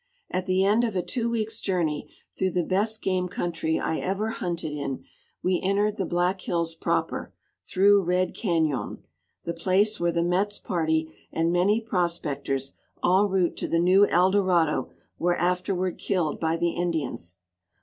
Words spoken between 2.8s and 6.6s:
game country I ever hunted in, we entered the Black